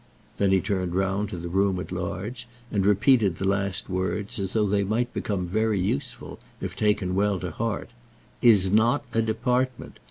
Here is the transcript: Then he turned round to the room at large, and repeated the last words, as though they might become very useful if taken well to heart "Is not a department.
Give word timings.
Then 0.39 0.51
he 0.51 0.61
turned 0.61 0.95
round 0.95 1.29
to 1.29 1.37
the 1.37 1.47
room 1.47 1.79
at 1.79 1.91
large, 1.91 2.47
and 2.71 2.87
repeated 2.87 3.35
the 3.35 3.47
last 3.47 3.87
words, 3.87 4.39
as 4.39 4.53
though 4.53 4.65
they 4.65 4.83
might 4.83 5.13
become 5.13 5.45
very 5.45 5.79
useful 5.79 6.39
if 6.59 6.75
taken 6.75 7.13
well 7.13 7.39
to 7.39 7.51
heart 7.51 7.91
"Is 8.41 8.71
not 8.71 9.05
a 9.13 9.21
department. 9.21 9.99